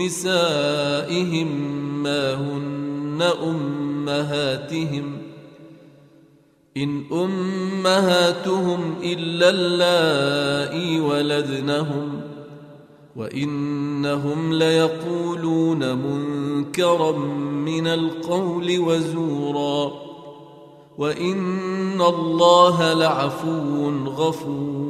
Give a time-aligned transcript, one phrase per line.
[0.00, 1.48] نسائهم
[2.02, 5.16] ما هن أمهاتهم
[6.76, 12.20] إن أمهاتهم إلا اللائي ولدنهم
[13.16, 19.92] وإنهم ليقولون منكرا من القول وزورا
[20.98, 24.89] وإن الله لعفو غفور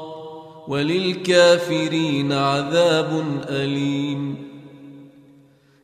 [0.71, 4.35] وللكافرين عذاب أليم.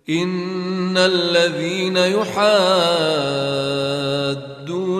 [0.09, 2.27] إن الذين يحادون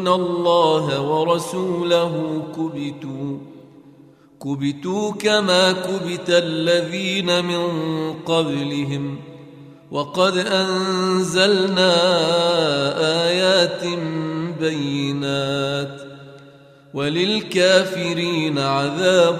[0.07, 3.37] الله ورسوله كبتوا
[4.41, 7.63] كبتوا كما كبت الذين من
[8.13, 9.19] قبلهم.
[9.91, 11.93] وقد أنزلنا
[13.27, 13.83] آيات
[14.59, 16.07] بينات.
[16.93, 19.39] وللكافرين عذاب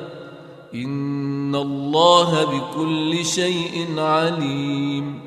[0.73, 5.19] إن الله بكل شيء عليم.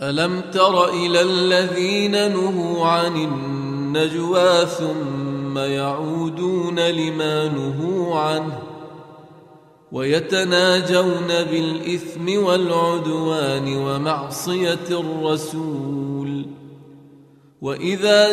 [0.00, 8.58] ألم تر إلى الذين نهوا عن النجوى ثم يعودون لما نهوا عنه
[9.92, 16.46] ويتناجون بالإثم والعدوان ومعصية الرسول.
[17.62, 18.32] وإذا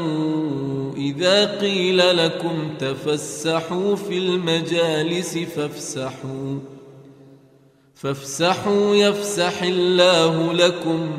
[1.45, 6.59] قيل لكم تفسحوا في المجالس فافسحوا.
[7.95, 11.09] فافسحوا يفسح الله لكم.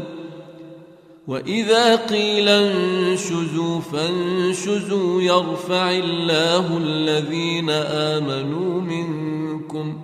[1.26, 10.02] وإذا قيل انشزوا فانشزوا يرفع الله الذين آمنوا منكم.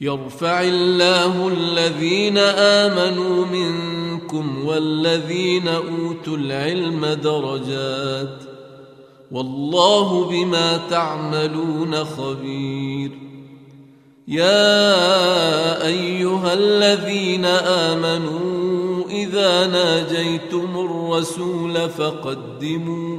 [0.00, 3.91] يرفع الله الذين آمنوا منكم.
[4.64, 8.38] والذين أوتوا العلم درجات
[9.32, 13.10] والله بما تعملون خبير.
[14.28, 23.18] يا أيها الذين آمنوا إذا ناجيتم الرسول فقدموا.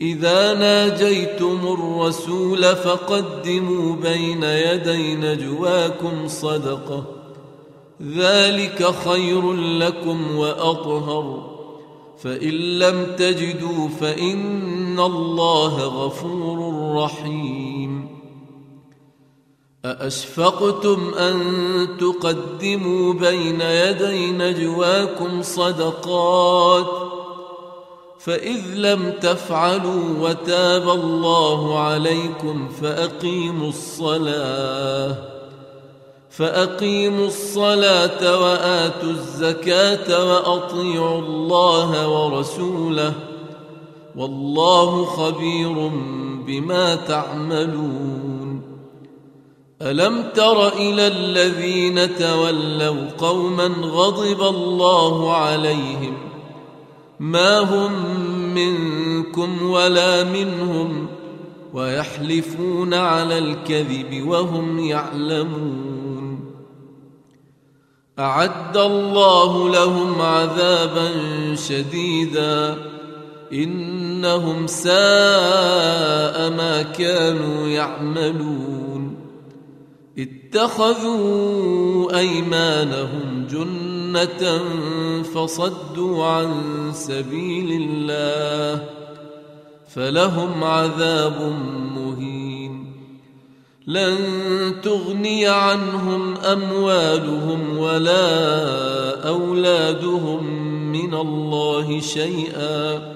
[0.00, 7.19] إذا ناجيتم الرسول فقدموا بين يدي نجواكم صدقة.
[8.02, 11.50] ذلك خير لكم وأطهر.
[12.18, 18.20] فإن لم تجدوا فإن الله غفور رحيم.
[19.84, 21.38] أأشفقتم أن
[22.00, 26.86] تقدموا بين يدي نجواكم صدقات؟
[28.18, 35.39] فإذ لم تفعلوا وتاب الله عليكم فأقيموا الصلاة.
[36.30, 43.12] فأقيموا الصلاة وآتوا الزكاة وأطيعوا الله ورسوله
[44.16, 45.90] والله خبير
[46.46, 48.62] بما تعملون.
[49.82, 56.14] ألم تر إلى الذين تولوا قوما غضب الله عليهم؟
[57.20, 57.92] ما هم
[58.54, 61.06] منكم ولا منهم؟
[61.74, 65.89] ويحلفون على الكذب وهم يعلمون.
[68.20, 71.10] أعد الله لهم عذابا
[71.54, 72.76] شديدا.
[73.52, 79.16] إنهم ساء ما كانوا يعملون.
[80.18, 84.60] اتخذوا أيمانهم جنة
[85.34, 86.50] فصدوا عن
[86.92, 88.84] سبيل الله.
[89.94, 91.52] فلهم عذاب
[93.90, 94.16] لن
[94.82, 100.44] تغني عنهم أموالهم ولا أولادهم
[100.92, 103.12] من الله شيئا.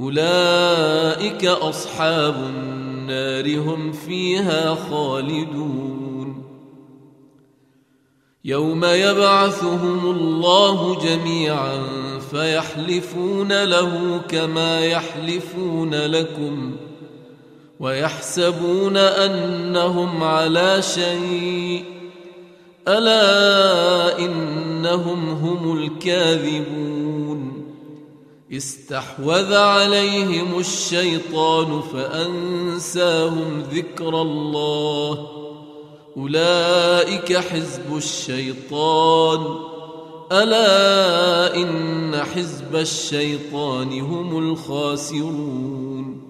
[0.00, 6.44] أولئك أصحاب النار هم فيها خالدون.
[8.44, 11.78] يوم يبعثهم الله جميعا
[12.30, 16.76] فيحلفون له كما يحلفون لكم.
[17.80, 21.84] ويحسبون أنهم على شيء.
[22.88, 27.66] ألا إنهم هم الكاذبون.
[28.52, 35.26] استحوذ عليهم الشيطان فأنساهم ذكر الله.
[36.16, 39.56] أولئك حزب الشيطان.
[40.32, 46.29] ألا إن حزب الشيطان هم الخاسرون.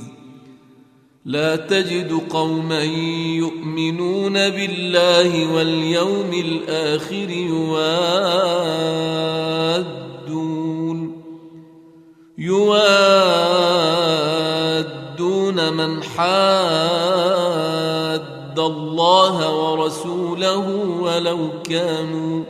[1.25, 2.83] لا تجد قوما
[3.37, 8.01] يؤمنون بالله واليوم الآخر يوادون
[12.37, 13.33] يوادون
[15.73, 17.01] من حاد
[18.59, 20.69] الله ورسوله
[21.01, 22.43] ولو كانوا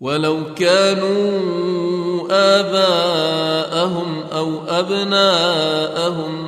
[0.00, 1.38] ولو كانوا
[2.30, 6.47] آباءهم أو أبناءهم